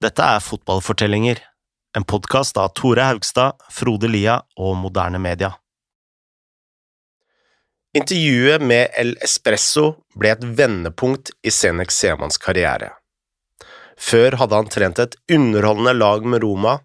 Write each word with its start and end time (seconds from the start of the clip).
Dette 0.00 0.24
er 0.24 0.40
Fotballfortellinger, 0.40 1.42
en 1.92 2.04
podkast 2.08 2.56
av 2.56 2.70
Tore 2.72 3.04
Haugstad, 3.04 3.58
Frode 3.68 4.08
Lia 4.08 4.38
og 4.56 4.78
Moderne 4.80 5.18
Media. 5.20 5.50
Intervjuet 7.92 8.64
med 8.64 8.94
El 8.96 9.10
Espresso 9.20 9.84
ble 10.16 10.30
et 10.32 10.46
vendepunkt 10.56 11.34
i 11.44 11.52
Senek 11.52 11.92
Semans 11.92 12.40
karriere. 12.40 12.94
Før 14.00 14.38
hadde 14.40 14.62
han 14.62 14.70
trent 14.72 15.02
et 15.04 15.18
underholdende 15.36 15.92
lag 15.98 16.24
med 16.24 16.46
Roma, 16.46 16.78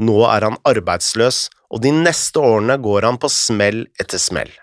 nå 0.00 0.16
er 0.30 0.48
han 0.48 0.56
arbeidsløs, 0.72 1.42
og 1.68 1.84
de 1.84 1.92
neste 1.92 2.40
årene 2.40 2.78
går 2.80 3.10
han 3.10 3.20
på 3.20 3.28
smell 3.36 3.84
etter 4.00 4.22
smell. 4.22 4.54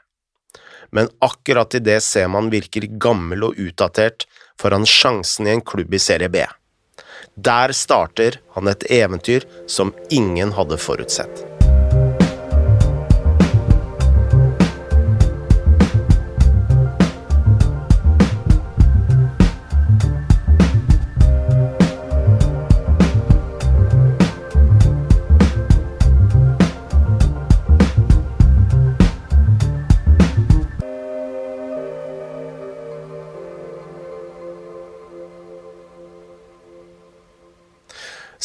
Men 0.90 1.14
akkurat 1.22 1.78
idet 1.78 2.02
Seman 2.10 2.50
virker 2.50 2.90
gammel 2.98 3.52
og 3.52 3.62
utdatert, 3.62 4.26
får 4.58 4.80
han 4.80 4.90
sjansen 4.90 5.46
i 5.46 5.54
en 5.60 5.62
klubb 5.62 5.94
i 5.94 6.02
Serie 6.02 6.34
B. 6.34 6.42
Der 7.36 7.72
starter 7.74 8.38
han 8.54 8.68
et 8.68 8.84
eventyr 8.92 9.42
som 9.68 9.94
ingen 10.10 10.52
hadde 10.54 10.78
forutsett. 10.78 11.46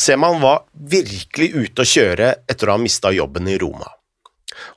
Seman 0.08 0.40
var 0.40 0.62
virkelig 0.72 1.50
ute 1.52 1.84
å 1.84 1.88
kjøre 1.88 2.28
etter 2.48 2.70
å 2.70 2.78
ha 2.78 2.80
mista 2.80 3.10
jobben 3.12 3.48
i 3.52 3.58
Roma. 3.60 3.90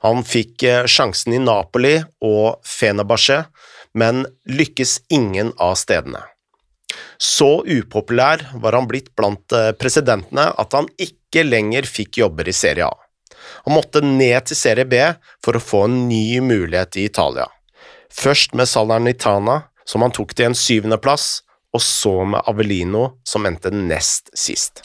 Han 0.04 0.20
fikk 0.28 0.64
eh, 0.68 0.84
sjansen 0.84 1.32
i 1.32 1.38
Napoli 1.40 1.94
og 2.20 2.58
Fenerbahçe, 2.68 3.38
men 3.96 4.26
lykkes 4.44 4.98
ingen 5.08 5.54
av 5.56 5.78
stedene. 5.80 6.20
Så 7.16 7.62
upopulær 7.64 8.44
var 8.60 8.76
han 8.76 8.90
blitt 8.90 9.08
blant 9.16 9.56
eh, 9.56 9.70
presidentene 9.72 10.50
at 10.52 10.76
han 10.76 10.90
ikke 11.00 11.46
lenger 11.48 11.88
fikk 11.88 12.20
jobber 12.20 12.52
i 12.52 12.56
Serie 12.58 12.90
A. 12.90 12.92
Han 13.64 13.78
måtte 13.78 14.04
ned 14.04 14.50
til 14.50 14.60
Serie 14.60 14.84
B 14.84 15.00
for 15.40 15.56
å 15.56 15.64
få 15.64 15.86
en 15.86 15.96
ny 16.10 16.42
mulighet 16.44 17.00
i 17.00 17.06
Italia. 17.08 17.48
Først 18.12 18.52
med 18.52 18.68
Salernitana, 18.68 19.62
som 19.88 20.04
han 20.04 20.12
tok 20.12 20.36
til 20.36 20.50
en 20.50 20.58
syvendeplass, 20.58 21.38
og 21.72 21.82
så 21.82 22.14
med 22.28 22.44
Avelino, 22.48 23.18
som 23.24 23.46
endte 23.48 23.72
nest 23.74 24.30
sist. 24.36 24.84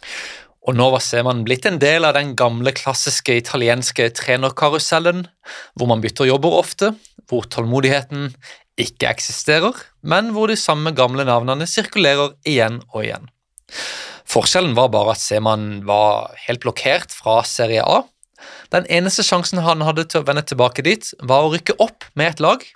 Og 0.67 0.75
nå 0.75 0.89
var 0.91 1.03
Seman 1.03 1.45
blitt 1.47 1.66
en 1.67 1.80
del 1.80 2.03
av 2.03 2.17
den 2.17 2.33
gamle, 2.39 2.73
klassiske 2.75 3.38
italienske 3.39 4.09
trenerkarusellen, 4.16 5.25
hvor 5.80 5.88
man 5.91 6.03
bytter 6.03 6.27
jobber 6.27 6.58
ofte, 6.59 6.91
hvor 7.27 7.47
tålmodigheten 7.47 8.33
ikke 8.80 9.08
eksisterer, 9.09 9.77
men 10.03 10.33
hvor 10.35 10.52
de 10.52 10.58
samme 10.59 10.91
gamle 10.95 11.23
navnene 11.27 11.67
sirkulerer 11.69 12.35
igjen 12.47 12.81
og 12.91 13.05
igjen. 13.05 13.31
Forskjellen 14.27 14.75
var 14.75 14.91
bare 14.91 15.15
at 15.15 15.23
Seman 15.23 15.85
var 15.88 16.35
helt 16.45 16.63
blokkert 16.65 17.15
fra 17.15 17.39
Serie 17.47 17.83
A. 17.88 18.02
Den 18.75 18.88
eneste 18.91 19.23
sjansen 19.23 19.63
han 19.63 19.85
hadde 19.88 20.03
til 20.11 20.21
å 20.21 20.27
vende 20.27 20.43
tilbake 20.43 20.83
dit, 20.83 21.13
var 21.23 21.47
å 21.47 21.53
rykke 21.55 21.77
opp 21.83 22.09
med 22.19 22.33
et 22.33 22.43
lag, 22.43 22.67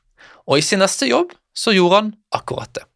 og 0.47 0.57
i 0.57 0.63
sin 0.65 0.79
neste 0.81 1.11
jobb 1.11 1.35
så 1.51 1.75
gjorde 1.75 1.99
han 1.99 2.15
akkurat 2.39 2.71
det. 2.79 2.87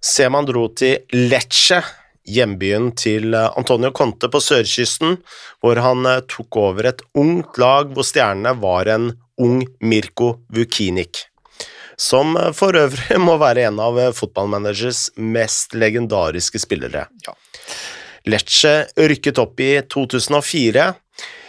Seman 0.00 0.46
dro 0.48 0.64
til 0.72 1.02
Lecce, 1.12 1.82
hjembyen 2.24 2.88
til 2.96 3.34
eh, 3.36 3.50
Antonio 3.60 3.90
Conte 3.92 4.30
på 4.32 4.40
sørkysten, 4.40 5.18
hvor 5.60 5.80
han 5.84 6.08
eh, 6.08 6.22
tok 6.24 6.56
over 6.56 6.88
et 6.88 7.02
ungt 7.20 7.60
lag 7.60 7.92
hvor 7.92 8.06
stjernene 8.08 8.54
var 8.62 8.88
en 8.88 9.10
ung 9.40 9.60
Mirko 9.84 10.32
Vukinic, 10.56 11.26
som 12.00 12.32
eh, 12.40 12.48
for 12.56 12.80
øvrig 12.80 13.20
må 13.28 13.36
være 13.42 13.68
en 13.68 13.82
av 13.84 14.00
fotballmanagers 14.16 15.10
mest 15.20 15.76
legendariske 15.76 16.62
spillere. 16.64 17.04
Ja. 17.26 17.36
Lecce 18.28 18.74
rykket 18.96 19.40
opp 19.40 19.60
i 19.60 19.74
2004 19.84 20.88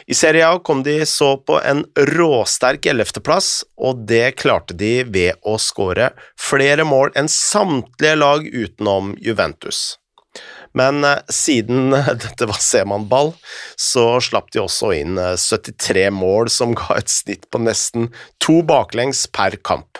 i 0.08 0.18
Serie 0.18 0.48
A 0.48 0.60
kom 0.64 0.84
de 0.84 1.00
så 1.06 1.36
på 1.38 1.60
en 1.62 1.84
råsterk 2.12 2.86
ellevteplass, 2.92 3.64
og 3.78 4.06
det 4.10 4.36
klarte 4.42 4.78
de 4.78 5.02
ved 5.04 5.40
å 5.48 5.58
skåre 5.62 6.12
flere 6.40 6.86
mål 6.88 7.14
enn 7.20 7.32
samtlige 7.32 8.18
lag 8.20 8.46
utenom 8.48 9.16
Juventus. 9.22 9.98
Men 10.74 11.04
eh, 11.04 11.20
siden 11.30 11.92
dette 12.24 12.48
var 12.48 12.62
Seman-ball, 12.64 13.34
så 13.76 14.06
slapp 14.24 14.52
de 14.54 14.64
også 14.64 14.94
inn 15.02 15.20
73 15.20 16.06
eh, 16.08 16.14
mål, 16.16 16.52
som 16.52 16.76
ga 16.78 17.02
et 17.02 17.12
snitt 17.12 17.50
på 17.52 17.62
nesten 17.64 18.10
to 18.44 18.62
baklengs 18.68 19.28
per 19.32 19.60
kamp. 19.64 20.00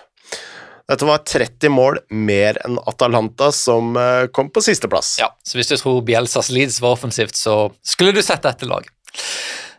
Dette 0.92 1.08
var 1.08 1.22
30 1.24 1.72
mål 1.72 2.02
mer 2.12 2.58
enn 2.66 2.80
Atalanta, 2.90 3.52
som 3.56 3.96
eh, 4.00 4.28
kom 4.36 4.50
på 4.52 4.64
sisteplass. 4.64 5.16
Ja, 5.22 5.30
så 5.44 5.60
hvis 5.60 5.72
du 5.72 5.78
tror 5.78 6.02
Bielsas 6.08 6.52
Leeds 6.52 6.82
var 6.84 6.98
offensivt, 6.98 7.38
så 7.40 7.70
skulle 7.84 8.16
du 8.16 8.24
sett 8.26 8.44
dette 8.44 8.68
laget. 8.68 8.92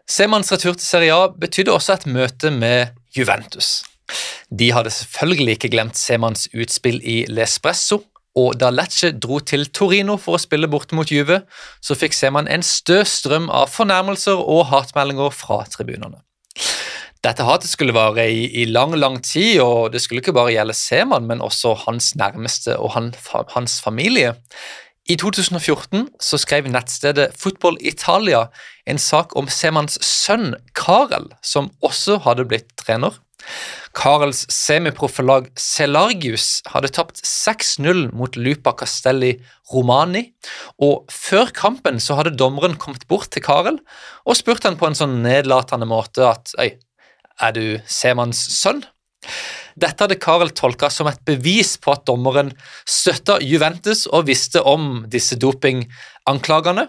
Semans 0.08 0.50
retur 0.52 0.76
til 0.76 0.86
Serie 0.86 1.14
A 1.14 1.28
betydde 1.30 1.72
også 1.72 1.96
et 1.96 2.06
møte 2.10 2.50
med 2.50 2.94
Juventus. 3.16 3.82
De 4.50 4.72
hadde 4.74 4.90
selvfølgelig 4.92 5.56
ikke 5.56 5.70
glemt 5.72 5.96
Semans 5.96 6.48
utspill 6.52 6.98
i 7.04 7.22
L'Espresso, 7.30 8.02
og 8.36 8.56
da 8.60 8.70
Lecce 8.72 9.12
dro 9.12 9.38
til 9.44 9.66
Torino 9.76 10.16
for 10.20 10.38
å 10.38 10.40
spille 10.40 10.68
borte 10.72 10.96
mot 10.96 11.08
Juve, 11.12 11.42
så 11.84 11.96
fikk 11.96 12.16
Seman 12.16 12.48
en 12.48 12.64
stø 12.64 13.02
strøm 13.08 13.50
av 13.52 13.72
fornærmelser 13.72 14.40
og 14.40 14.66
hatmeldinger 14.72 15.34
fra 15.36 15.62
tribunene. 15.72 16.22
Dette 17.22 17.44
hatet 17.46 17.70
skulle 17.70 17.94
vare 17.94 18.24
i, 18.32 18.46
i, 18.62 18.64
lang, 18.66 18.96
lang 18.98 19.20
tid, 19.22 19.60
og 19.62 19.92
det 19.94 20.00
skulle 20.02 20.24
ikke 20.24 20.34
bare 20.34 20.56
gjelde 20.56 20.74
Seman, 20.74 21.28
men 21.28 21.44
også 21.44 21.76
hans 21.84 22.16
nærmeste 22.18 22.74
og 22.80 22.96
han, 22.96 23.12
hans 23.54 23.78
familie. 23.84 24.34
I 25.10 25.16
2014 25.18 26.06
så 26.22 26.38
skrev 26.38 26.68
nettstedet 26.70 27.32
Football 27.34 27.78
Italia 27.82 28.44
en 28.86 29.00
sak 29.02 29.34
om 29.38 29.48
Semans 29.50 29.98
sønn 30.06 30.52
Karel, 30.78 31.26
som 31.42 31.72
også 31.82 32.20
hadde 32.22 32.46
blitt 32.46 32.70
trener. 32.78 33.16
Karels 33.98 34.44
semiproffe 34.54 35.24
lag 35.26 35.48
Celargius 35.58 36.60
hadde 36.70 36.92
tapt 36.94 37.18
6-0 37.26 38.12
mot 38.14 38.38
Lupa 38.38 38.76
Castelli 38.78 39.34
Romani, 39.72 40.28
og 40.78 41.10
før 41.10 41.50
kampen 41.50 41.98
så 41.98 42.20
hadde 42.20 42.36
dommeren 42.38 42.78
kommet 42.78 43.08
bort 43.10 43.32
til 43.34 43.42
Karel 43.42 43.80
og 44.22 44.38
spurt 44.38 44.62
han 44.68 44.78
på 44.78 44.86
en 44.86 44.98
sånn 44.98 45.18
nedlatende 45.26 45.90
måte 45.90 46.30
at 46.30 46.54
«Øy, 46.62 46.78
er 47.42 47.58
du 47.58 47.64
Semans 47.90 48.38
sønn? 48.54 48.84
Dette 49.78 50.04
hadde 50.04 50.20
Karel 50.20 50.52
tolka 50.56 50.90
som 50.92 51.08
et 51.08 51.20
bevis 51.28 51.76
på 51.80 51.94
at 51.94 52.06
dommeren 52.08 52.52
støtta 52.88 53.38
Juventus 53.40 54.04
og 54.10 54.26
visste 54.28 54.62
om 54.62 55.04
disse 55.10 55.38
dopinganklagene. 55.40 56.88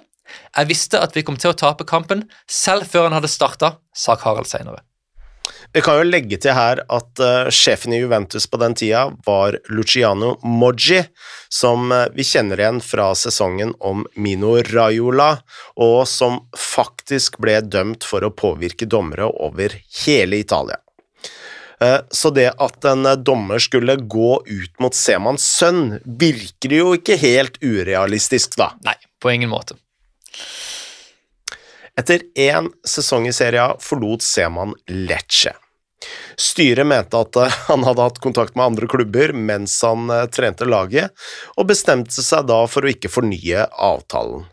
Jeg 0.58 0.70
visste 0.72 1.02
at 1.04 1.14
vi 1.16 1.24
kom 1.26 1.38
til 1.40 1.54
å 1.54 1.58
tape 1.58 1.86
kampen, 1.88 2.26
selv 2.50 2.90
før 2.90 3.08
han 3.08 3.20
hadde 3.20 3.32
starta, 3.32 3.78
sa 3.94 4.18
Karel 4.20 4.48
senere. 4.50 4.82
Vi 5.74 5.82
kan 5.82 5.98
jo 5.98 6.06
legge 6.06 6.38
til 6.38 6.54
her 6.54 6.84
at 6.94 7.22
uh, 7.24 7.50
sjefen 7.52 7.96
i 7.96 8.00
Juventus 8.00 8.46
på 8.48 8.60
den 8.62 8.76
tida 8.78 9.08
var 9.26 9.58
Luciano 9.74 10.36
Moggi, 10.46 11.00
som 11.50 11.92
uh, 11.92 12.06
vi 12.14 12.26
kjenner 12.28 12.62
igjen 12.62 12.82
fra 12.84 13.10
sesongen 13.18 13.74
om 13.82 14.06
Mino 14.16 14.54
Raiola, 14.70 15.32
og 15.82 16.04
som 16.10 16.44
faktisk 16.54 17.42
ble 17.44 17.58
dømt 17.66 18.06
for 18.08 18.24
å 18.24 18.34
påvirke 18.38 18.88
dommere 18.90 19.28
over 19.34 19.74
hele 20.04 20.44
Italia. 20.46 20.78
Eh, 21.84 22.00
så 22.10 22.30
det 22.30 22.50
at 22.62 22.86
en 22.88 23.06
eh, 23.06 23.18
dommer 23.18 23.60
skulle 23.60 23.96
gå 23.96 24.36
ut 24.46 24.80
mot 24.80 24.96
Semans 24.96 25.44
sønn, 25.44 25.98
virker 26.06 26.78
jo 26.78 26.94
ikke 26.98 27.18
helt 27.20 27.60
urealistisk, 27.64 28.56
da. 28.60 28.72
Nei, 28.86 28.96
på 29.20 29.34
ingen 29.34 29.52
måte. 29.52 29.76
Etter 32.00 32.24
én 32.40 32.72
sesong 32.88 33.28
i 33.30 33.36
serien 33.36 33.76
forlot 33.84 34.24
Seman 34.26 34.74
Lecce. 34.90 35.54
Styret 36.40 36.88
mente 36.88 37.20
at 37.20 37.42
eh, 37.42 37.60
han 37.70 37.84
hadde 37.88 38.08
hatt 38.08 38.24
kontakt 38.24 38.56
med 38.56 38.72
andre 38.72 38.90
klubber 38.92 39.36
mens 39.36 39.76
han 39.84 40.08
trente 40.32 40.70
laget, 40.70 41.12
og 41.58 41.68
bestemte 41.74 42.24
seg 42.24 42.48
da 42.48 42.64
for 42.70 42.86
å 42.86 42.96
ikke 42.96 43.12
fornye 43.12 43.68
avtalen. 43.92 44.48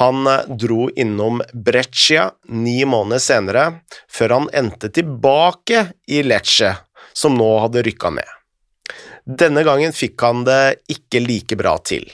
Han 0.00 0.26
eh, 0.26 0.44
dro 0.48 0.88
innom 0.90 1.42
Breccia 1.52 2.30
ni 2.48 2.84
måneder 2.84 3.22
senere, 3.22 3.66
før 4.10 4.38
han 4.38 4.50
endte 4.56 4.92
tilbake 4.92 5.86
i 6.08 6.22
Lecce, 6.26 6.74
som 7.12 7.36
nå 7.36 7.50
hadde 7.64 7.84
rykka 7.86 8.12
ned. 8.16 8.38
Denne 9.22 9.62
gangen 9.62 9.94
fikk 9.94 10.22
han 10.24 10.42
det 10.48 10.82
ikke 10.90 11.22
like 11.22 11.56
bra 11.58 11.76
til, 11.86 12.08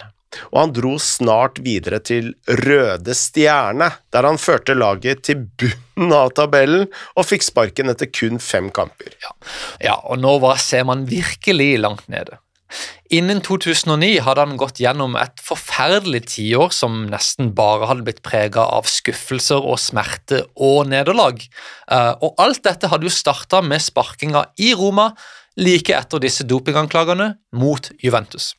og 0.51 0.59
han 0.61 0.75
dro 0.77 0.97
snart 1.01 1.61
videre 1.65 2.03
til 2.05 2.35
Røde 2.67 3.15
Stjerne, 3.17 3.89
der 4.13 4.29
han 4.29 4.41
førte 4.41 4.77
laget 4.77 5.25
til 5.31 5.47
bunnen 5.59 6.13
av 6.13 6.35
tabellen 6.37 6.85
og 7.17 7.27
fikk 7.27 7.47
sparken 7.47 7.89
etter 7.95 8.11
kun 8.13 8.43
fem 8.43 8.69
kamper. 8.75 9.15
Ja, 9.25 9.33
ja 9.89 9.97
og 10.05 10.21
nå 10.21 10.37
var, 10.45 10.61
ser 10.61 10.85
man 10.89 11.07
virkelig 11.09 11.73
langt 11.81 12.13
nede. 12.13 12.43
Innen 13.15 13.41
2009 13.45 14.21
hadde 14.27 14.45
han 14.45 14.59
gått 14.61 14.81
gjennom 14.83 15.17
et 15.17 15.41
forferdelig 15.41 16.27
tiår 16.35 16.73
som 16.77 17.07
nesten 17.09 17.53
bare 17.57 17.89
hadde 17.89 18.05
blitt 18.07 18.23
prega 18.27 18.67
av 18.77 18.89
skuffelser 18.91 19.65
og 19.65 19.81
smerte 19.81 20.43
og 20.55 20.91
nederlag. 20.93 21.41
Eh, 21.41 22.15
og 22.21 22.41
alt 22.43 22.63
dette 22.69 22.91
hadde 22.93 23.09
jo 23.09 23.15
starta 23.15 23.63
med 23.65 23.83
sparkinga 23.85 24.45
i 24.61 24.75
Roma 24.77 25.11
like 25.59 25.95
etter 25.97 26.23
disse 26.23 26.47
dopinganklagene 26.47 27.33
mot 27.57 27.91
Juventus. 28.05 28.53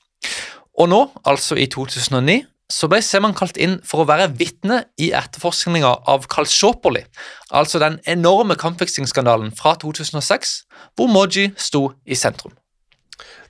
Og 0.80 0.90
nå, 0.92 1.04
altså 1.28 1.58
i 1.60 1.68
2009, 1.72 2.42
så 2.70 2.88
ble 2.90 3.00
Seman 3.02 3.34
kalt 3.34 3.58
inn 3.58 3.80
for 3.86 4.04
å 4.04 4.08
være 4.10 4.30
vitne 4.38 4.84
i 5.02 5.10
etterforskninga 5.18 5.90
av 6.12 6.28
Kalsjopoli, 6.30 7.02
altså 7.50 7.82
den 7.82 7.98
enorme 8.10 8.58
kampfiksingsskandalen 8.60 9.50
fra 9.58 9.74
2006, 9.82 10.56
hvor 10.94 11.10
Moji 11.10 11.50
sto 11.58 11.88
i 12.06 12.18
sentrum. 12.18 12.54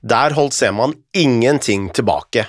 Der 0.02 0.36
holdt 0.36 0.54
Seman 0.56 0.94
ingenting 1.14 1.90
tilbake. 1.90 2.48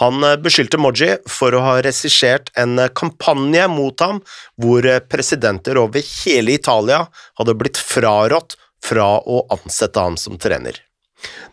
Han 0.00 0.24
eh, 0.24 0.36
beskyldte 0.36 0.80
Moji 0.80 1.14
for 1.30 1.54
å 1.54 1.62
ha 1.64 1.78
regissert 1.84 2.50
en 2.58 2.78
eh, 2.80 2.90
kampanje 2.96 3.66
mot 3.70 4.02
ham, 4.02 4.20
hvor 4.60 4.86
eh, 4.86 5.02
presidenter 5.06 5.78
over 5.78 6.02
hele 6.02 6.56
Italia 6.58 7.04
hadde 7.38 7.56
blitt 7.58 7.78
frarådt 7.78 8.58
fra 8.84 9.12
å 9.20 9.44
ansette 9.54 10.00
ham 10.00 10.16
som 10.18 10.38
trener. 10.40 10.80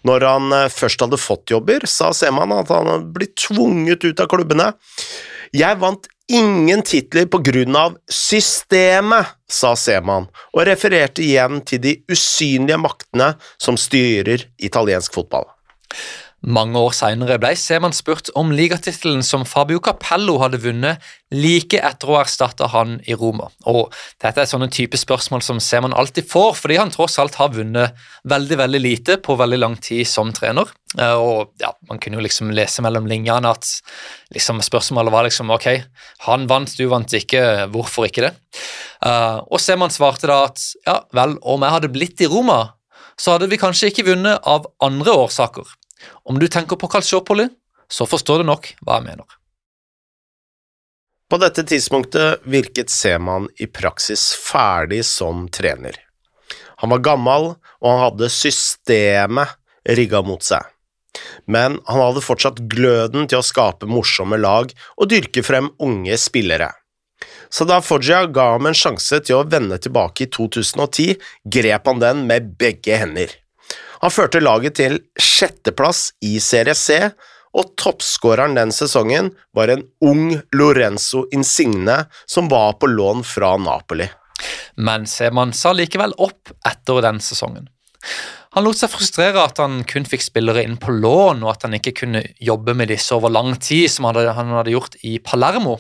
Når 0.08 0.24
han 0.24 0.54
først 0.72 1.02
hadde 1.04 1.20
fått 1.20 1.52
jobber, 1.52 1.84
sa 1.92 2.14
Seman 2.16 2.54
at 2.56 2.70
han 2.72 2.88
hadde 2.88 3.12
blitt 3.12 3.36
tvunget 3.50 4.06
ut 4.08 4.22
av 4.24 4.30
klubbene. 4.32 4.70
Jeg 5.56 5.80
vant 5.80 6.08
ingen 6.28 6.82
titler 6.84 7.28
på 7.32 7.40
grunn 7.46 7.76
av 7.80 7.96
systemet, 8.12 9.36
sa 9.48 9.74
Seman, 9.80 10.28
og 10.52 10.66
refererte 10.68 11.24
igjen 11.24 11.62
til 11.68 11.82
de 11.84 11.94
usynlige 12.12 12.80
maktene 12.82 13.34
som 13.56 13.80
styrer 13.80 14.44
italiensk 14.60 15.16
fotball. 15.16 15.48
Mange 16.46 16.78
år 16.78 16.94
senere 16.94 17.40
ble 17.42 17.50
Seman 17.58 17.96
spurt 17.98 18.30
om 18.38 18.52
ligatittelen 18.54 19.24
som 19.26 19.42
Fabio 19.50 19.80
Capello 19.82 20.36
hadde 20.38 20.60
vunnet 20.62 21.02
like 21.34 21.80
etter 21.82 22.12
å 22.12 22.20
ha 22.20 22.20
erstatta 22.28 22.68
han 22.70 23.00
i 23.10 23.16
Roma. 23.18 23.48
Og 23.66 23.90
Dette 24.22 24.44
er 24.44 24.50
sånne 24.50 24.70
type 24.70 25.00
spørsmål 25.02 25.42
som 25.42 25.58
Seman 25.64 25.96
alltid 25.98 26.28
får, 26.30 26.54
fordi 26.60 26.78
han 26.78 26.94
tross 26.94 27.18
alt 27.20 27.40
har 27.42 27.56
vunnet 27.56 27.98
veldig 28.30 28.60
veldig 28.62 28.82
lite 28.84 29.16
på 29.26 29.34
veldig 29.40 29.60
lang 29.64 29.80
tid 29.82 30.06
som 30.08 30.30
trener. 30.36 30.70
Eh, 31.00 31.16
og 31.18 31.58
ja, 31.60 31.72
Man 31.90 31.98
kunne 31.98 32.22
jo 32.22 32.28
liksom 32.28 32.54
lese 32.54 32.86
mellom 32.86 33.10
linjene 33.10 33.50
at 33.50 33.66
liksom 34.38 34.62
spørsmålet 34.62 35.16
var 35.18 35.26
liksom 35.26 35.50
ok, 35.58 35.68
han 36.28 36.46
vant, 36.48 36.78
du 36.78 36.86
vant 36.92 37.18
ikke, 37.18 37.66
hvorfor 37.74 38.12
ikke 38.12 38.28
det? 38.28 38.34
Uh, 39.02 39.42
og 39.50 39.60
Seman 39.62 39.94
svarte 39.94 40.30
da 40.30 40.44
at 40.48 40.62
ja 40.86 41.00
vel, 41.18 41.36
om 41.42 41.66
jeg 41.66 41.76
hadde 41.76 41.92
blitt 41.94 42.22
i 42.22 42.30
Roma, 42.30 42.78
så 43.18 43.36
hadde 43.36 43.50
vi 43.50 43.60
kanskje 43.62 43.92
ikke 43.92 44.08
vunnet 44.12 44.42
av 44.46 44.70
andre 44.86 45.18
årsaker. 45.26 45.66
Om 46.28 46.40
du 46.40 46.48
tenker 46.48 46.80
på 46.80 46.90
Kalsjopoli, 46.92 47.48
så 47.90 48.08
forstår 48.10 48.42
du 48.44 48.50
nok 48.52 48.72
hva 48.82 49.00
jeg 49.00 49.08
mener. 49.10 49.38
På 51.28 51.40
dette 51.42 51.66
tidspunktet 51.68 52.46
virket 52.48 52.92
Seman 52.92 53.50
i 53.60 53.68
praksis 53.68 54.30
ferdig 54.40 55.02
som 55.06 55.48
trener. 55.52 55.98
Han 56.80 56.94
var 56.94 57.04
gammel, 57.04 57.50
og 57.82 57.88
han 57.90 58.04
hadde 58.06 58.30
systemet 58.32 59.58
rigga 59.98 60.22
mot 60.24 60.44
seg. 60.46 60.64
Men 61.50 61.80
han 61.88 62.04
hadde 62.04 62.24
fortsatt 62.24 62.62
gløden 62.72 63.28
til 63.28 63.42
å 63.42 63.46
skape 63.46 63.90
morsomme 63.90 64.38
lag 64.40 64.72
og 64.96 65.10
dyrke 65.12 65.44
frem 65.44 65.72
unge 65.84 66.16
spillere. 66.22 66.70
Så 67.50 67.66
da 67.68 67.80
Foggia 67.82 68.26
ga 68.32 68.52
ham 68.54 68.68
en 68.70 68.78
sjanse 68.78 69.20
til 69.26 69.40
å 69.40 69.48
vende 69.48 69.80
tilbake 69.82 70.28
i 70.28 70.32
2010, 70.32 71.18
grep 71.44 71.88
han 71.90 72.04
den 72.04 72.26
med 72.30 72.54
begge 72.60 73.00
hender. 73.02 73.34
Han 74.04 74.14
førte 74.14 74.44
laget 74.44 74.78
til 74.80 75.00
sjetteplass 75.20 76.12
i 76.26 76.38
Serie 76.44 76.76
C, 76.78 77.00
og 77.58 77.74
toppskåreren 77.80 78.58
den 78.58 78.74
sesongen 78.76 79.32
var 79.58 79.72
en 79.74 79.86
ung 80.06 80.36
Lorenzo 80.54 81.26
Insigne 81.34 82.04
som 82.30 82.52
var 82.52 82.78
på 82.82 82.90
lån 82.92 83.24
fra 83.26 83.56
Napoli. 83.58 84.06
Men 84.78 85.08
Seman 85.10 85.54
sa 85.58 85.74
likevel 85.74 86.14
opp 86.22 86.54
etter 86.68 87.02
den 87.02 87.22
sesongen. 87.24 87.72
Han 88.58 88.66
lot 88.66 88.78
seg 88.80 88.90
frustrere 88.90 89.42
at 89.44 89.60
han 89.62 89.82
kun 89.90 90.06
fikk 90.08 90.24
spillere 90.24 90.64
inn 90.66 90.78
på 90.82 90.94
lån, 90.94 91.44
og 91.46 91.52
at 91.52 91.66
han 91.68 91.76
ikke 91.78 91.96
kunne 92.00 92.24
jobbe 92.42 92.74
med 92.78 92.90
disse 92.94 93.14
over 93.14 93.34
lang 93.34 93.56
tid, 93.62 93.90
som 93.92 94.08
han 94.10 94.54
hadde 94.54 94.74
gjort 94.74 94.98
i 95.06 95.18
Palermo. 95.22 95.76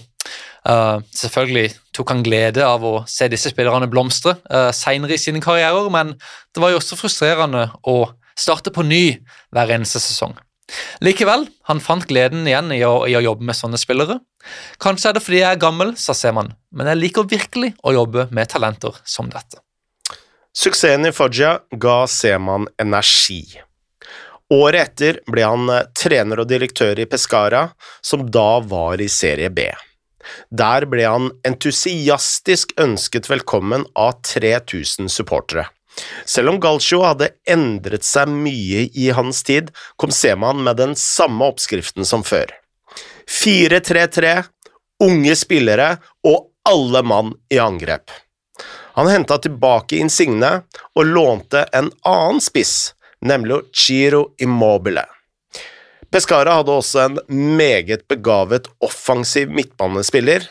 Uh, 0.68 1.00
selvfølgelig 1.16 1.72
tok 1.96 2.12
han 2.12 2.24
glede 2.26 2.66
av 2.66 2.84
å 2.84 2.96
se 3.08 3.30
disse 3.32 3.54
spillerne 3.54 3.88
blomstre 3.92 4.36
uh, 4.52 4.72
senere 4.76 5.16
i 5.16 5.22
sine 5.22 5.40
karrierer, 5.44 5.88
men 5.94 6.16
det 6.18 6.64
var 6.64 6.74
jo 6.74 6.82
også 6.82 6.98
frustrerende 7.00 7.70
å 7.88 8.02
starte 8.38 8.74
på 8.74 8.84
ny 8.86 9.04
hver 9.56 9.72
eneste 9.78 10.02
sesong. 10.04 10.36
Likevel, 11.00 11.46
han 11.70 11.80
fant 11.80 12.04
gleden 12.10 12.48
igjen 12.50 12.74
i 12.76 12.82
å, 12.84 13.06
i 13.08 13.16
å 13.16 13.24
jobbe 13.24 13.48
med 13.48 13.56
sånne 13.56 13.80
spillere. 13.80 14.20
Kanskje 14.84 15.12
er 15.12 15.16
det 15.16 15.24
fordi 15.24 15.40
jeg 15.40 15.56
er 15.56 15.62
gammel, 15.62 15.94
sa 16.00 16.16
Seman, 16.18 16.52
men 16.76 16.92
jeg 16.92 17.00
liker 17.00 17.30
virkelig 17.30 17.72
å 17.88 17.96
jobbe 17.96 18.28
med 18.36 18.52
talenter 18.52 19.00
som 19.08 19.32
dette. 19.32 19.62
Suksessen 20.58 21.08
i 21.08 21.14
Foggia 21.14 21.60
ga 21.72 22.02
Seman 22.10 22.68
energi. 22.82 23.62
Året 24.54 24.88
etter 24.88 25.20
ble 25.28 25.44
han 25.44 25.68
eh, 25.70 25.90
trener 25.96 26.42
og 26.42 26.48
direktør 26.50 27.00
i 27.04 27.08
Pescara, 27.10 27.68
som 28.02 28.24
da 28.32 28.58
var 28.64 29.02
i 29.04 29.10
serie 29.12 29.52
B. 29.52 29.68
Der 30.50 30.86
ble 30.90 31.08
han 31.08 31.32
entusiastisk 31.48 32.74
ønsket 32.82 33.30
velkommen 33.32 33.86
av 33.96 34.20
3000 34.28 35.12
supportere. 35.12 35.68
Selv 36.26 36.54
om 36.54 36.60
Galcio 36.62 37.02
hadde 37.06 37.32
endret 37.50 38.06
seg 38.06 38.30
mye 38.30 38.86
i 38.94 39.10
hans 39.18 39.42
tid, 39.48 39.72
kom 39.98 40.14
Seman 40.14 40.62
med 40.66 40.78
den 40.82 40.94
samme 41.00 41.50
oppskriften 41.50 42.06
som 42.06 42.26
før. 42.28 42.52
4-3-3, 43.28 44.36
unge 45.04 45.36
spillere 45.36 45.90
og 46.28 46.52
alle 46.68 47.04
mann 47.04 47.34
i 47.54 47.60
angrep. 47.62 48.12
Han 48.98 49.10
henta 49.12 49.38
tilbake 49.42 50.00
Insigne 50.02 50.64
og 50.98 51.06
lånte 51.06 51.68
en 51.76 51.92
annen 52.08 52.42
spiss, 52.42 52.94
nemlig 53.22 53.62
Chiro 53.74 54.32
Immobile. 54.42 55.06
Pescara 56.12 56.54
hadde 56.60 56.76
også 56.80 57.04
en 57.04 57.18
meget 57.58 58.06
begavet 58.08 58.70
offensiv 58.84 59.52
midtbanespiller, 59.52 60.46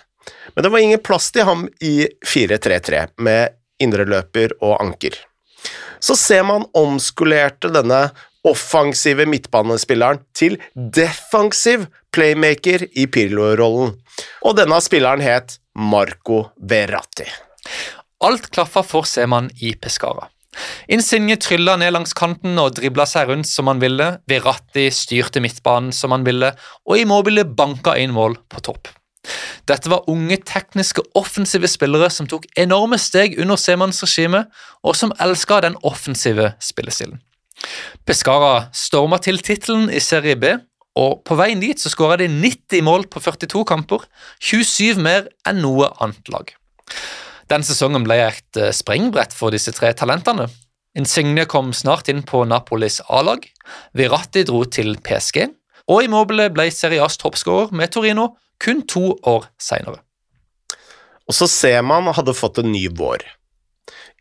men 0.54 0.64
det 0.64 0.72
var 0.72 0.82
ingen 0.84 1.02
plass 1.02 1.30
til 1.32 1.46
ham 1.48 1.64
i 1.80 2.08
4-3-3 2.26 3.06
med 3.24 3.56
indreløper 3.82 4.56
og 4.60 4.76
anker. 4.82 5.16
Så 6.00 6.16
ser 6.18 6.44
man 6.44 6.66
omskolerte 6.76 7.70
denne 7.72 8.10
offensive 8.46 9.26
midtbanespilleren 9.26 10.20
til 10.36 10.58
defensiv 10.76 11.88
playmaker 12.14 12.86
i 12.92 13.08
Pirlo-rollen, 13.10 13.96
og 14.44 14.56
denne 14.60 14.78
spilleren 14.84 15.24
het 15.24 15.58
Marco 15.76 16.46
Verratti. 16.56 17.26
Alt 18.24 18.48
klaffa 18.52 18.84
for 18.86 19.08
Seman 19.08 19.50
i 19.60 19.74
Pescara. 19.76 20.28
Insigne 20.92 21.36
trylla 21.40 21.76
ned 21.80 21.94
langs 21.94 22.14
kanten 22.16 22.58
og 22.60 22.76
dribla 22.78 23.06
seg 23.08 23.30
rundt 23.30 23.48
som 23.50 23.70
han 23.70 23.82
ville, 23.82 24.16
Verratti 24.30 24.88
styrte 24.94 25.42
midtbanen 25.44 25.92
som 25.94 26.14
han 26.14 26.26
ville, 26.26 26.52
og 26.86 27.00
Immobile 27.00 27.46
banka 27.58 27.96
inn 28.00 28.14
mål 28.16 28.38
på 28.52 28.62
topp. 28.68 28.92
Dette 29.66 29.90
var 29.90 30.06
unge, 30.10 30.38
tekniske, 30.46 31.02
offensive 31.18 31.68
spillere 31.70 32.08
som 32.14 32.28
tok 32.30 32.46
enorme 32.58 32.98
steg 33.02 33.34
under 33.42 33.58
Semans 33.58 34.02
regime, 34.04 34.44
og 34.86 34.96
som 34.98 35.14
elska 35.22 35.60
den 35.66 35.78
offensive 35.82 36.52
spillestilen. 36.62 37.18
Pescara 38.06 38.68
storma 38.76 39.18
til 39.22 39.40
tittelen 39.42 39.88
i 39.90 40.00
Serie 40.04 40.36
B, 40.38 40.54
og 40.96 41.20
på 41.28 41.36
veien 41.36 41.60
dit 41.60 41.80
så 41.80 41.90
skåra 41.92 42.16
de 42.20 42.28
90 42.30 42.84
mål 42.86 43.08
på 43.12 43.20
42 43.20 43.64
kamper, 43.68 44.06
27 44.40 45.02
mer 45.02 45.26
enn 45.48 45.60
noe 45.64 45.90
annet 46.00 46.32
lag. 46.32 46.52
Den 47.50 47.62
sesongen 47.62 48.06
ble 48.06 48.18
et 48.24 48.58
eh, 48.58 48.72
springbrett 48.74 49.34
for 49.36 49.54
disse 49.54 49.74
tre 49.74 49.92
talentene. 49.94 50.48
Insigne 50.98 51.44
kom 51.46 51.72
snart 51.76 52.08
inn 52.10 52.24
på 52.26 52.42
Napolis 52.48 53.02
A-lag, 53.12 53.44
Virati 53.94 54.42
dro 54.48 54.64
til 54.64 54.96
PSG, 55.04 55.44
og 55.92 56.06
Immobile 56.06 56.48
ble 56.50 56.70
Serie 56.74 57.04
A's 57.04 57.18
toppskårer 57.20 57.74
med 57.76 57.92
Torino 57.94 58.32
kun 58.62 58.82
to 58.88 59.12
år 59.28 59.46
seinere. 59.60 60.00
Også 61.30 61.46
Seman 61.50 62.08
hadde 62.16 62.34
fått 62.34 62.62
en 62.62 62.72
ny 62.72 62.86
vår. 62.96 63.22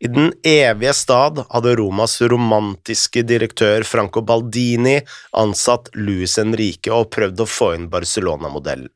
I 0.03 0.09
den 0.11 0.33
evige 0.43 0.91
stad 0.93 1.39
hadde 1.47 1.75
Romas 1.79 2.17
romantiske 2.21 3.23
direktør 3.23 3.85
Franco 3.87 4.21
Baldini 4.21 4.97
ansatt 5.39 5.87
Luis 5.95 6.35
Henrique 6.41 6.91
og 6.91 7.13
prøvd 7.15 7.45
å 7.45 7.47
få 7.49 7.71
inn 7.77 7.87
Barcelona-modellen. 7.93 8.91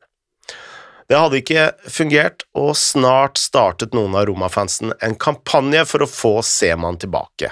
Det 1.09 1.17
hadde 1.17 1.39
ikke 1.41 1.63
fungert, 1.89 2.43
og 2.53 2.75
snart 2.77 3.39
startet 3.41 3.95
noen 3.97 4.13
av 4.13 4.27
Roma-fansen 4.29 4.93
en 5.01 5.15
kampanje 5.17 5.81
for 5.89 6.05
å 6.05 6.07
få 6.09 6.33
Seman 6.45 6.99
tilbake. 7.01 7.49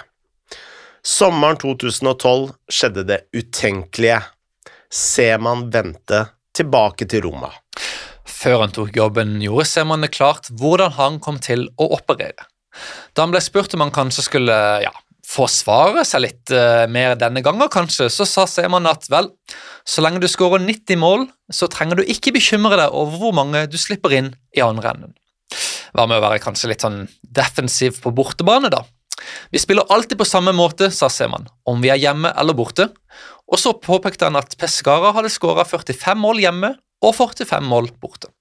Sommeren 1.02 1.58
2012 1.58 2.52
skjedde 2.70 3.06
det 3.10 3.18
utenkelige. 3.34 4.20
Seman 4.94 5.72
vendte 5.74 6.28
tilbake 6.54 7.08
til 7.10 7.26
Roma. 7.26 7.50
Før 8.28 8.68
han 8.68 8.76
tok 8.76 8.94
jobben, 8.94 9.40
gjorde 9.42 9.66
Seman 9.72 10.06
det 10.06 10.14
klart 10.14 10.52
hvordan 10.54 10.94
han 11.00 11.18
kom 11.24 11.42
til 11.42 11.66
å 11.82 11.90
operere. 11.98 12.46
Da 13.18 13.26
han 13.26 13.34
ble 13.34 13.42
spurt 13.42 13.74
om 13.74 13.82
han 13.82 13.96
kanskje 13.96 14.28
skulle 14.28 14.58
ja, 14.84 14.94
forsvare 15.28 16.06
seg 16.08 16.24
litt 16.24 16.54
uh, 16.56 16.86
mer 16.92 17.18
denne 17.20 17.44
gangen, 17.44 17.68
kanskje, 17.72 18.08
så 18.14 18.28
sa 18.28 18.48
Seman 18.50 18.88
at 18.90 19.10
vel, 19.12 19.30
så 19.88 20.04
lenge 20.04 20.22
du 20.24 20.28
skårer 20.32 20.64
90 20.64 21.00
mål, 21.02 21.26
så 21.54 21.70
trenger 21.72 22.00
du 22.00 22.08
ikke 22.08 22.34
bekymre 22.36 22.80
deg 22.80 22.96
over 22.96 23.20
hvor 23.22 23.36
mange 23.36 23.66
du 23.72 23.78
slipper 23.80 24.16
inn 24.16 24.34
i 24.56 24.64
andre 24.64 24.94
enden. 24.94 25.16
Hva 25.96 26.08
med 26.08 26.20
å 26.20 26.26
være 26.28 26.44
kanskje 26.44 26.72
litt 26.72 26.84
sånn 26.84 27.06
defensiv 27.24 28.00
på 28.04 28.14
bortebane, 28.16 28.72
da? 28.72 28.84
Vi 29.52 29.60
spiller 29.60 29.88
alltid 29.92 30.20
på 30.20 30.28
samme 30.28 30.54
måte, 30.56 30.92
sa 30.94 31.10
Seman, 31.12 31.48
om 31.68 31.82
vi 31.84 31.92
er 31.92 32.00
hjemme 32.00 32.32
eller 32.38 32.56
borte, 32.58 32.90
og 33.48 33.60
så 33.60 33.74
påpekte 33.80 34.28
han 34.28 34.40
at 34.40 34.58
Pescara 34.60 35.14
hadde 35.16 35.32
skåra 35.34 35.66
45 35.68 36.20
mål 36.20 36.44
hjemme 36.44 36.74
og 37.04 37.16
45 37.16 37.68
mål 37.68 37.90
borte. 38.02 38.32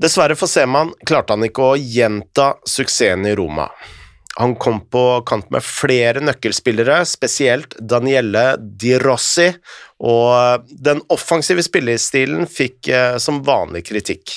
Dessverre 0.00 0.36
for 0.38 0.50
Seman 0.50 0.92
klarte 1.06 1.34
han 1.34 1.44
ikke 1.46 1.72
å 1.72 1.78
gjenta 1.78 2.54
suksessen 2.68 3.26
i 3.28 3.34
Roma. 3.38 3.68
Han 4.38 4.54
kom 4.56 4.78
på 4.86 5.04
kant 5.26 5.50
med 5.50 5.64
flere 5.66 6.22
nøkkelspillere, 6.22 7.00
spesielt 7.08 7.74
Danielle 7.80 8.54
Di 8.60 8.94
Rossi, 9.02 9.48
og 10.00 10.68
den 10.70 11.02
offensive 11.10 11.64
spillestilen 11.66 12.46
fikk 12.48 12.88
eh, 12.94 13.16
som 13.18 13.42
vanlig 13.46 13.88
kritikk. 13.90 14.36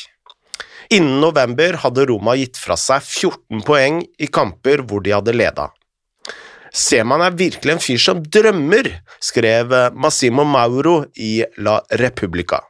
Innen 0.94 1.22
november 1.22 1.78
hadde 1.86 2.08
Roma 2.10 2.36
gitt 2.38 2.58
fra 2.60 2.76
seg 2.78 3.06
14 3.06 3.64
poeng 3.66 4.02
i 4.20 4.28
kamper 4.28 4.84
hvor 4.88 5.06
de 5.06 5.14
hadde 5.16 5.36
leda. 5.36 5.70
Seman 6.74 7.22
er 7.22 7.38
virkelig 7.38 7.76
en 7.76 7.82
fyr 7.82 8.02
som 8.02 8.22
drømmer, 8.34 8.90
skrev 9.22 9.74
Massimo 9.94 10.44
Mauro 10.44 11.04
i 11.14 11.44
La 11.62 11.78
Repubblica. 12.02 12.64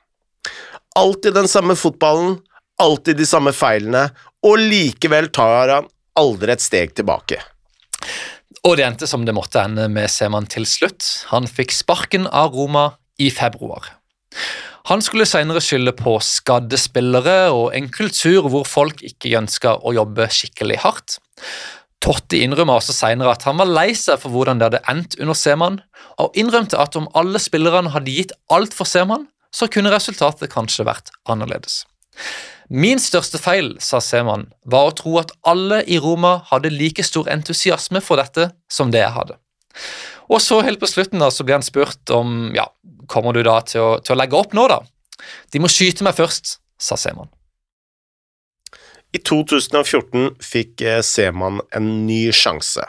Alltid 0.99 1.33
den 1.39 1.47
samme 1.47 1.75
fotballen, 1.79 2.35
alltid 2.83 3.17
de 3.17 3.25
samme 3.25 3.55
feilene, 3.55 4.09
og 4.43 4.59
likevel 4.59 5.31
tar 5.33 5.71
han 5.71 5.87
aldri 6.19 6.53
et 6.53 6.63
steg 6.63 6.93
tilbake. 6.97 7.39
Og 8.63 8.77
det 8.79 8.85
endte 8.85 9.09
som 9.09 9.25
det 9.27 9.35
måtte 9.35 9.61
ende 9.63 9.89
med 9.91 10.11
Seman 10.11 10.47
til 10.51 10.65
slutt. 10.69 11.25
Han 11.33 11.49
fikk 11.49 11.73
sparken 11.75 12.29
av 12.29 12.55
Roma 12.55 12.93
i 13.19 13.29
februar. 13.33 13.89
Han 14.89 15.03
skulle 15.03 15.27
senere 15.29 15.61
skylde 15.63 15.93
på 15.95 16.17
skadde 16.23 16.79
spillere 16.79 17.53
og 17.55 17.75
en 17.75 17.87
kultur 17.93 18.49
hvor 18.51 18.67
folk 18.67 19.03
ikke 19.05 19.37
ønska 19.39 19.77
å 19.79 19.93
jobbe 19.95 20.27
skikkelig 20.31 20.81
hardt. 20.83 21.17
Totti 22.03 22.41
innrømmer 22.43 22.81
også 22.81 22.95
senere 22.95 23.31
at 23.31 23.45
han 23.47 23.59
var 23.61 23.69
lei 23.69 23.93
seg 23.95 24.19
for 24.19 24.33
hvordan 24.33 24.59
det 24.59 24.67
hadde 24.67 24.83
endt 24.91 25.15
under 25.21 25.37
Seman, 25.39 25.79
og 26.19 26.35
innrømte 26.37 26.79
at 26.79 26.97
om 26.99 27.07
alle 27.15 27.39
spillerne 27.39 27.93
hadde 27.93 28.11
gitt 28.11 28.33
alt 28.51 28.75
for 28.75 28.89
Seman, 28.89 29.29
så 29.55 29.69
kunne 29.71 29.93
resultatet 29.93 30.51
kanskje 30.51 30.83
vært 30.87 31.13
annerledes. 31.29 31.83
Min 32.69 32.99
største 33.01 33.39
feil, 33.41 33.73
sa 33.83 33.99
Seman, 34.03 34.47
var 34.63 34.89
å 34.89 34.95
tro 34.95 35.17
at 35.19 35.33
alle 35.47 35.81
i 35.83 35.99
Roma 35.99 36.37
hadde 36.49 36.71
like 36.73 37.03
stor 37.03 37.27
entusiasme 37.31 38.01
for 38.03 38.21
dette 38.21 38.51
som 38.71 38.91
det 38.93 39.03
jeg 39.03 39.15
hadde. 39.17 39.37
Og 40.31 40.39
så 40.41 40.61
helt 40.63 40.79
på 40.79 40.87
slutten 40.87 41.21
da, 41.21 41.29
så 41.31 41.43
ble 41.43 41.57
han 41.57 41.65
spurt 41.65 42.09
om 42.15 42.53
ja, 42.55 42.69
kommer 43.11 43.35
du 43.35 43.43
da 43.43 43.59
til 43.67 43.83
å, 43.83 43.89
til 43.99 44.15
å 44.15 44.19
legge 44.19 44.39
opp 44.39 44.55
nå, 44.55 44.67
da? 44.71 44.79
De 45.51 45.61
må 45.61 45.69
skyte 45.71 46.05
meg 46.05 46.15
først, 46.17 46.57
sa 46.79 46.97
Seman. 46.99 47.29
I 49.13 49.19
2014 49.21 50.39
fikk 50.41 50.81
eh, 50.81 51.03
Seman 51.05 51.61
en 51.75 51.89
ny 52.07 52.31
sjanse, 52.33 52.87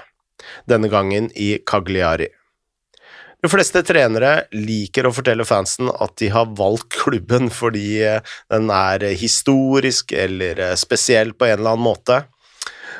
denne 0.71 0.89
gangen 0.93 1.29
i 1.37 1.59
Cagliari. 1.69 2.31
De 3.45 3.49
fleste 3.53 3.83
trenere 3.85 4.47
liker 4.57 5.05
å 5.05 5.11
fortelle 5.13 5.45
fansen 5.45 5.91
at 5.93 6.15
de 6.17 6.31
har 6.33 6.55
valgt 6.57 6.95
klubben 6.97 7.51
fordi 7.53 7.99
eh, 8.01 8.23
den 8.49 8.71
er 8.73 9.05
historisk 9.21 10.15
eller 10.17 10.63
eh, 10.71 10.73
spesiell 10.81 11.35
på 11.37 11.51
en 11.51 11.59
eller 11.59 11.75
annen 11.75 11.85
måte. 11.85 12.23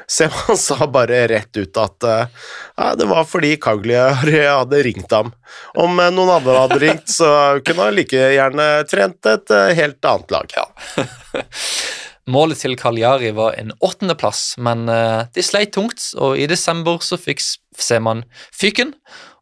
Seman 0.05 0.59
sa 0.61 0.85
bare 0.85 1.23
rett 1.33 1.57
ut 1.57 1.81
at 1.81 2.09
eh, 2.11 2.45
ja, 2.77 2.91
det 2.93 3.09
var 3.09 3.25
fordi 3.25 3.55
Cagliari 3.57 4.43
hadde 4.45 4.85
ringt 4.85 5.17
ham. 5.17 5.33
Om 5.81 5.97
noen 6.13 6.37
andre 6.37 6.61
hadde 6.67 6.83
ringt, 6.83 7.09
så 7.09 7.33
kunne 7.65 7.89
han 7.89 7.97
like 7.97 8.29
gjerne 8.37 8.71
trent 8.91 9.33
et 9.33 9.59
helt 9.81 10.13
annet 10.13 10.37
lag. 10.37 10.59
Ja. 10.61 10.69
Målet 12.31 12.63
til 12.63 12.77
Cagliari 12.81 13.35
var 13.37 13.59
en 13.61 13.75
åttendeplass, 13.85 14.55
men 14.57 14.87
de 14.89 15.43
sleit 15.45 15.75
tungt, 15.77 16.07
og 16.17 16.39
i 16.41 16.47
desember 16.49 17.03
så 17.05 17.19
fikk 17.21 17.43
Seman 17.77 18.23
fyken 18.55 18.95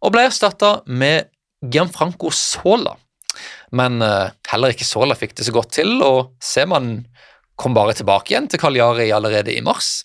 og 0.02 0.14
ble 0.16 0.24
erstatta 0.26 0.80
med 0.90 1.30
Gianfranco 1.62 2.32
Sola. 2.34 2.96
Men 3.72 4.02
uh, 4.04 4.32
heller 4.50 4.74
ikke 4.74 4.86
Sola 4.88 5.16
fikk 5.18 5.36
det 5.38 5.46
så 5.48 5.54
godt 5.54 5.72
til, 5.78 5.94
og 6.04 6.34
Seman 6.42 7.06
kom 7.60 7.76
bare 7.76 7.94
tilbake 7.96 8.34
igjen 8.34 8.50
til 8.50 8.60
Cagliari 8.60 9.10
allerede 9.14 9.54
i 9.54 9.62
mars. 9.64 10.02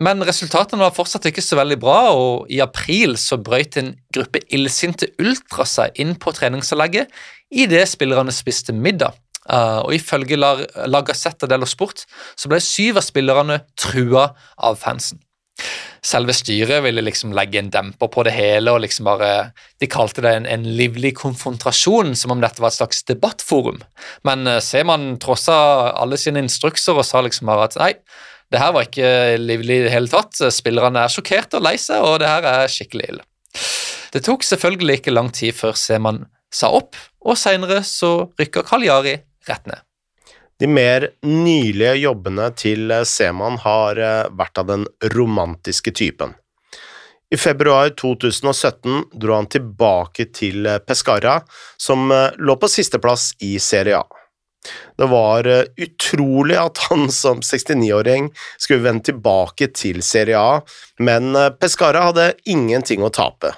Men 0.00 0.22
resultatene 0.24 0.80
var 0.80 0.94
fortsatt 0.96 1.26
ikke 1.28 1.44
så 1.44 1.58
veldig 1.58 1.76
bra, 1.80 1.98
og 2.16 2.48
i 2.52 2.62
april 2.64 3.18
så 3.20 3.36
brøyt 3.40 3.76
en 3.80 3.92
gruppe 4.14 4.40
illsinte 4.48 5.10
ultra 5.20 5.66
seg 5.68 5.98
inn 6.00 6.14
på 6.20 6.32
treningsanlegget 6.36 7.10
idet 7.52 7.84
spillerne 7.90 8.32
spiste 8.32 8.72
middag. 8.72 9.18
Uh, 9.48 9.80
og 9.86 9.94
Ifølge 9.96 10.36
La, 10.36 10.52
La 10.90 11.00
Gazzetta 11.06 11.48
dello 11.48 11.66
Sport 11.68 12.04
så 12.36 12.50
ble 12.52 12.60
syv 12.60 13.00
av 13.00 13.06
spillerne 13.06 13.62
trua 13.80 14.28
av 14.60 14.76
fansen 14.78 15.22
selve 16.06 16.32
styret 16.36 16.82
ville 16.84 17.02
liksom 17.04 17.34
legge 17.36 17.60
en 17.60 17.70
demper 17.72 18.08
på 18.12 18.24
det 18.26 18.32
hele. 18.34 18.72
og 18.72 18.80
liksom 18.84 19.08
bare, 19.08 19.52
De 19.80 19.88
kalte 19.90 20.24
det 20.24 20.32
en, 20.34 20.46
en 20.46 20.64
livlig 20.64 21.14
konfrontasjon, 21.18 22.14
som 22.16 22.34
om 22.34 22.40
dette 22.40 22.62
var 22.62 22.72
et 22.72 22.80
slags 22.80 23.04
debattforum. 23.08 23.80
Men 24.24 24.46
uh, 24.48 24.58
Seman 24.64 25.18
trossa 25.22 25.92
alle 25.92 26.18
sine 26.20 26.42
instrukser 26.44 26.96
og 26.96 27.06
sa 27.06 27.22
liksom 27.24 27.50
bare 27.50 27.68
at 27.68 27.78
nei, 27.80 27.92
det 28.50 28.58
her 28.58 28.74
var 28.74 28.88
ikke 28.88 29.38
livlig 29.38 29.78
i 29.78 29.86
det 29.86 29.94
hele 29.94 30.10
tatt. 30.10 30.34
Spillerne 30.50 31.04
er 31.04 31.12
sjokkerte 31.12 31.60
og 31.60 31.66
lei 31.68 31.76
seg, 31.78 32.02
og 32.02 32.18
det 32.22 32.30
her 32.30 32.48
er 32.50 32.72
skikkelig 32.72 33.12
ille. 33.12 33.26
Det 34.10 34.24
tok 34.26 34.42
selvfølgelig 34.42 34.98
ikke 34.98 35.14
lang 35.14 35.28
tid 35.34 35.54
før 35.54 35.76
Seman 35.78 36.24
sa 36.50 36.72
opp, 36.74 36.98
og 37.22 37.38
seinere 37.38 37.84
så 37.86 38.32
rykka 38.40 38.64
Kaljari 38.66 39.20
rett 39.48 39.66
ned. 39.66 39.80
De 40.60 40.66
mer 40.68 41.06
nylige 41.24 41.94
jobbene 42.02 42.50
til 42.52 42.90
eh, 42.92 43.06
Seman 43.08 43.56
har 43.62 43.96
eh, 43.96 44.26
vært 44.36 44.60
av 44.60 44.68
den 44.68 44.84
romantiske 45.14 45.94
typen. 45.96 46.34
I 47.32 47.38
februar 47.38 47.94
2017 47.96 49.06
dro 49.22 49.38
han 49.38 49.48
tilbake 49.48 50.28
til 50.36 50.68
eh, 50.68 50.76
Pescara, 50.84 51.38
som 51.80 52.12
lå 52.12 52.56
på 52.60 52.68
sisteplass 52.68 53.30
i 53.46 53.54
Serie 53.56 54.02
A. 54.02 54.04
Det 55.00 55.08
var 55.08 55.48
utrolig 55.80 56.58
at 56.60 56.82
han 56.90 57.08
som 57.22 57.40
69-åring 57.40 58.28
skulle 58.58 58.84
vende 58.84 59.08
tilbake 59.08 59.70
til 59.72 60.04
Serie 60.04 60.36
A, 60.36 60.60
men 61.00 61.32
Pescara 61.56 62.10
hadde 62.10 62.34
ingenting 62.44 63.00
å 63.00 63.08
tape. 63.08 63.54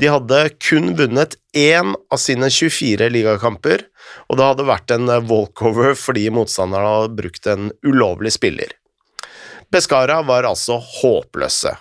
De 0.00 0.08
hadde 0.08 0.48
kun 0.64 0.94
vunnet 0.96 1.34
én 1.52 1.92
av 1.92 2.20
sine 2.20 2.48
24 2.48 3.10
ligakamper, 3.12 3.82
og 4.30 4.38
det 4.38 4.46
hadde 4.46 4.68
vært 4.68 4.94
en 4.94 5.10
walkover 5.28 5.92
fordi 5.98 6.30
motstanderne 6.32 6.92
hadde 6.94 7.18
brukt 7.18 7.48
en 7.50 7.68
ulovlig 7.84 8.32
spiller. 8.38 8.72
Pescara 9.70 10.22
var 10.26 10.48
altså 10.48 10.78
håpløse. 10.80 11.74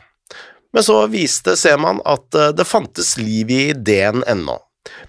Men 0.76 0.86
så 0.86 1.00
viste 1.10 1.56
Seman 1.58 2.02
at 2.06 2.36
eh, 2.36 2.52
det 2.54 2.68
fantes 2.68 3.16
liv 3.18 3.50
i 3.50 3.62
ideen 3.72 4.22
ennå. 4.30 4.60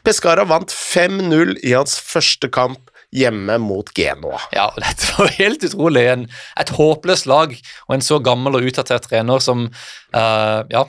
Pescara 0.06 0.46
vant 0.48 0.70
5-0 0.72 1.58
i 1.66 1.74
hans 1.74 1.98
første 2.00 2.48
kamp 2.52 2.89
hjemme 3.10 3.56
mot 3.58 3.90
Genoa. 3.94 4.38
Ja, 4.54 4.68
dette 4.84 5.14
var 5.16 5.32
helt 5.34 5.64
utrolig. 5.66 6.04
En, 6.12 6.26
et 6.60 6.72
håpløst 6.76 7.28
lag 7.30 7.54
og 7.56 7.94
en 7.96 8.04
så 8.04 8.20
gammel 8.22 8.58
og 8.58 8.68
utdatert 8.70 9.08
trener 9.10 9.42
som 9.42 9.66
uh, 9.66 10.60
ja, 10.70 10.84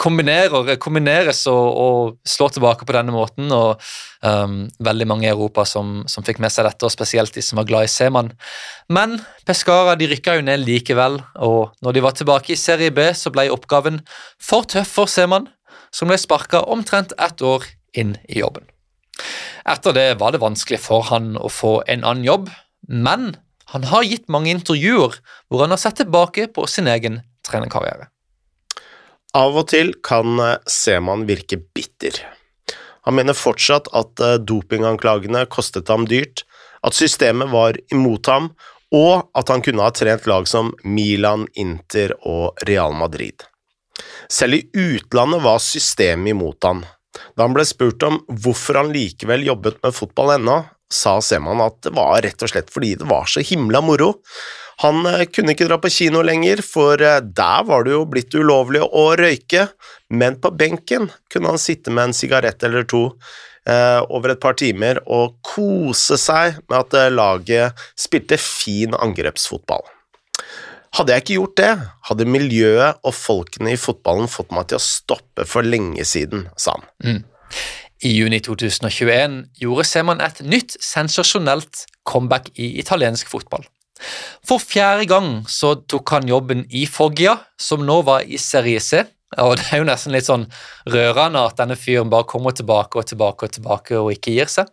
kombinerer, 0.00 0.74
kombineres 0.82 1.42
og, 1.50 1.66
og, 1.84 2.16
slår 2.28 2.56
tilbake 2.56 2.88
på 2.88 2.96
denne 2.96 3.14
måten. 3.14 3.52
og 3.52 3.82
um, 4.24 4.62
Veldig 4.80 5.08
mange 5.10 5.28
i 5.28 5.32
Europa 5.32 5.66
som, 5.68 6.00
som, 6.10 6.26
fikk 6.26 6.40
med 6.42 6.52
seg 6.54 6.68
dette, 6.68 6.86
og 6.86 6.94
spesielt 6.94 7.36
de 7.36 7.44
som 7.44 7.60
var 7.60 7.68
glad 7.68 7.88
i 7.88 7.92
Seman. 7.92 8.32
Men 8.88 9.18
Pescara 9.48 9.96
de 10.00 10.08
rykka 10.10 10.38
jo 10.38 10.46
ned 10.46 10.64
likevel, 10.64 11.20
og 11.40 11.76
når 11.84 11.96
de 11.96 12.04
var 12.04 12.16
tilbake 12.16 12.54
i 12.54 12.60
Serie 12.60 12.92
B, 12.94 13.10
så 13.16 13.32
ble 13.34 13.50
oppgaven 13.52 14.00
for 14.40 14.68
tøff 14.68 14.96
for 15.00 15.10
Seman, 15.10 15.50
som 15.92 16.10
ble 16.10 16.18
sparka 16.20 16.62
omtrent 16.70 17.16
ett 17.18 17.42
år 17.42 17.66
inn 17.98 18.14
i 18.30 18.40
jobben. 18.40 18.68
Etter 19.68 19.96
det 19.96 20.08
var 20.20 20.34
det 20.34 20.42
vanskelig 20.42 20.80
for 20.82 21.06
han 21.10 21.34
å 21.36 21.50
få 21.52 21.80
en 21.86 22.04
annen 22.04 22.26
jobb, 22.26 22.48
men 22.88 23.34
han 23.70 23.86
har 23.90 24.06
gitt 24.06 24.30
mange 24.32 24.50
intervjuer 24.50 25.20
hvor 25.48 25.62
han 25.62 25.74
har 25.74 25.80
sett 25.80 26.00
tilbake 26.00 26.48
på 26.54 26.66
sin 26.66 26.90
egen 26.90 27.20
trenerkarriere. 27.46 28.08
Av 29.38 29.54
og 29.54 29.68
til 29.70 29.92
kan 30.02 30.40
eh, 30.42 30.56
Seman 30.66 31.22
virke 31.28 31.60
bitter. 31.60 32.16
Han 33.06 33.14
mener 33.14 33.36
fortsatt 33.38 33.92
at 33.94 34.22
eh, 34.24 34.40
dopinganklagene 34.42 35.44
kostet 35.52 35.92
ham 35.92 36.08
dyrt, 36.10 36.42
at 36.82 36.96
systemet 36.96 37.52
var 37.52 37.78
imot 37.94 38.26
ham, 38.26 38.50
og 38.90 39.28
at 39.38 39.52
han 39.52 39.62
kunne 39.62 39.84
ha 39.86 39.94
trent 39.94 40.26
lag 40.26 40.48
som 40.50 40.72
Milan, 40.82 41.46
Inter 41.54 42.16
og 42.26 42.58
Real 42.66 42.96
Madrid. 42.96 43.46
Selv 44.30 44.58
i 44.58 44.64
utlandet 44.74 45.44
var 45.44 45.62
systemet 45.62 46.34
imot 46.34 46.66
ham. 46.66 46.82
Da 47.34 47.46
han 47.46 47.54
ble 47.56 47.64
spurt 47.66 48.02
om 48.06 48.20
hvorfor 48.30 48.78
han 48.80 48.92
likevel 48.94 49.46
jobbet 49.48 49.80
med 49.82 49.96
fotball 49.96 50.36
ennå, 50.36 50.60
sa 50.90 51.20
Seman 51.22 51.62
at 51.62 51.78
det 51.86 51.92
var 51.94 52.18
rett 52.24 52.42
og 52.42 52.50
slett 52.50 52.70
fordi 52.74 52.96
det 52.98 53.06
var 53.10 53.28
så 53.30 53.42
himla 53.46 53.82
moro. 53.84 54.16
Han 54.82 55.04
eh, 55.06 55.26
kunne 55.30 55.54
ikke 55.54 55.68
dra 55.68 55.78
på 55.80 55.92
kino 55.92 56.22
lenger, 56.26 56.62
for 56.66 57.00
eh, 57.04 57.20
der 57.20 57.68
var 57.68 57.86
det 57.86 57.94
jo 57.94 58.06
blitt 58.10 58.34
ulovlig 58.34 58.82
å 58.82 59.10
røyke, 59.18 59.68
men 60.10 60.40
på 60.42 60.52
benken 60.56 61.10
kunne 61.32 61.54
han 61.54 61.62
sitte 61.62 61.94
med 61.94 62.10
en 62.10 62.16
sigarett 62.16 62.64
eller 62.66 62.88
to 62.90 63.04
eh, 63.68 64.00
over 64.08 64.34
et 64.34 64.42
par 64.42 64.58
timer 64.58 65.02
og 65.06 65.38
kose 65.46 66.18
seg 66.20 66.58
med 66.66 66.78
at 66.80 66.98
eh, 66.98 67.12
laget 67.12 67.86
spilte 67.98 68.40
fin 68.40 68.96
angrepsfotball. 68.96 69.84
Hadde 71.00 71.14
jeg 71.16 71.22
ikke 71.22 71.36
gjort 71.38 71.56
det, 71.56 71.68
hadde 72.10 72.24
miljøet 72.28 72.98
og 73.08 73.14
folkene 73.16 73.70
i 73.72 73.78
fotballen 73.80 74.28
fått 74.28 74.50
meg 74.52 74.66
til 74.68 74.76
å 74.76 74.84
stoppe 74.84 75.46
for 75.48 75.64
lenge 75.64 76.04
siden, 76.04 76.42
sa 76.60 76.74
han. 76.76 76.84
Mm. 77.00 77.22
I 78.04 78.10
juni 78.18 78.40
2021 78.44 79.38
gjorde 79.62 79.86
Seman 79.88 80.20
et 80.20 80.42
nytt 80.44 80.76
sensasjonelt 80.84 81.86
comeback 82.04 82.50
i 82.60 82.74
italiensk 82.82 83.32
fotball. 83.32 83.64
For 84.44 84.60
fjerde 84.60 85.08
gang 85.08 85.30
så 85.48 85.72
tok 85.88 86.12
han 86.18 86.28
jobben 86.28 86.66
i 86.68 86.84
Foggia, 86.84 87.38
som 87.56 87.80
nå 87.88 88.02
var 88.04 88.28
i 88.28 88.36
Serie 88.36 88.84
C. 88.84 89.00
Og 89.40 89.56
Det 89.56 89.70
er 89.72 89.80
jo 89.80 89.88
nesten 89.88 90.12
litt 90.12 90.28
sånn 90.28 90.48
rørende 90.90 91.46
at 91.48 91.56
denne 91.60 91.80
fyren 91.80 92.12
bare 92.12 92.28
kommer 92.28 92.52
tilbake 92.52 93.00
og 93.00 93.08
tilbake 93.08 93.46
og 93.46 93.56
tilbake 93.56 93.96
og 93.96 94.12
ikke 94.12 94.36
gir 94.36 94.52
seg. 94.52 94.68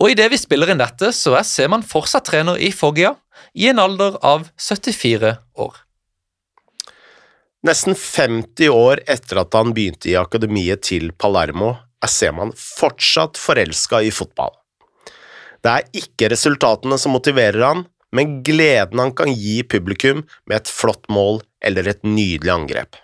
Og 0.00 0.10
idet 0.10 0.30
vi 0.32 0.42
spiller 0.42 0.74
inn 0.74 0.82
dette, 0.82 1.14
så 1.14 1.36
er 1.38 1.46
Seman 1.46 1.86
fortsatt 1.86 2.26
trener 2.30 2.58
i 2.58 2.72
Foggia, 2.74 3.14
i 3.54 3.68
en 3.68 3.78
alder 3.78 4.16
av 4.24 4.48
74 4.56 5.36
år. 5.54 5.76
Nesten 7.62 7.94
50 7.94 8.68
år 8.74 9.02
etter 9.06 9.38
at 9.44 9.54
han 9.54 9.70
begynte 9.76 10.10
i 10.10 10.18
akademiet 10.18 10.82
til 10.88 11.12
Palermo, 11.14 11.76
er 12.02 12.10
Seman 12.10 12.50
fortsatt 12.58 13.38
forelska 13.38 14.00
i 14.02 14.10
fotball. 14.10 14.50
Det 15.62 15.70
er 15.70 16.00
ikke 16.02 16.32
resultatene 16.32 16.98
som 16.98 17.14
motiverer 17.14 17.62
han, 17.62 17.84
men 18.12 18.40
gleden 18.44 18.98
han 18.98 19.14
kan 19.16 19.30
gi 19.30 19.62
publikum 19.62 20.24
med 20.50 20.58
et 20.58 20.72
flott 20.72 21.06
mål 21.12 21.40
eller 21.62 21.86
et 21.88 22.02
nydelig 22.02 22.50
angrep. 22.50 22.98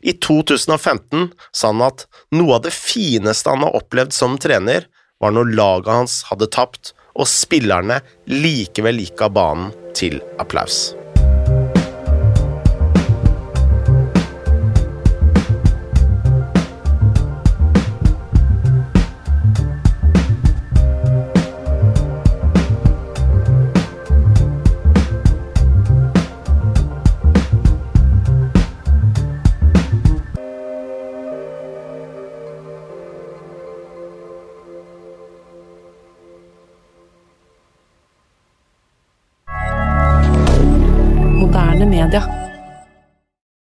I 0.00 0.14
2015 0.16 1.28
sa 1.52 1.68
han 1.68 1.84
at 1.84 2.06
noe 2.32 2.56
av 2.56 2.64
det 2.64 2.72
fineste 2.72 3.52
han 3.52 3.66
har 3.66 3.76
opplevd 3.76 4.16
som 4.16 4.38
trener, 4.40 4.88
var 5.20 5.34
når 5.34 5.52
laget 5.58 5.92
hans 5.92 6.22
hadde 6.30 6.48
tapt 6.54 6.94
og 7.18 7.28
spillerne 7.28 8.00
likevel 8.30 9.02
gikk 9.02 9.26
av 9.26 9.34
banen 9.36 9.74
til 9.98 10.20
applaus. 10.38 10.92